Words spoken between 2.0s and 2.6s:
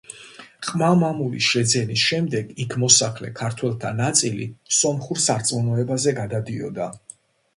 შემდეგ